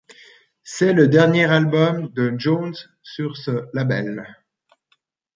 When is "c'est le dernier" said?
0.63-1.45